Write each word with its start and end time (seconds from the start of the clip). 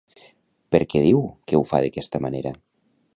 Per 0.75 0.79
què 0.93 1.03
diu 1.07 1.21
que 1.51 1.59
ho 1.59 1.61
fa 1.73 1.83
d'aquesta 1.85 2.25
manera? 2.27 2.59